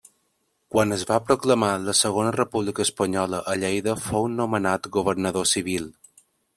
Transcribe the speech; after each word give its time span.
Quan 0.75 0.95
es 0.95 1.03
va 1.09 1.19
proclamar 1.27 1.69
la 1.83 1.95
Segona 2.01 2.33
República 2.37 2.87
Espanyola 2.87 3.45
a 3.55 3.59
Lleida 3.67 3.97
fou 4.09 4.29
nomenat 4.43 4.93
governador 5.01 5.51
civil. 5.57 5.91